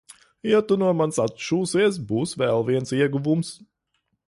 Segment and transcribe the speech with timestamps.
[0.51, 3.53] Ja tu no manis atšūsies, būs vēl viens ieguvums.